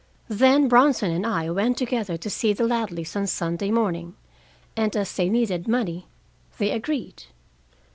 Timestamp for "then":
0.29-0.67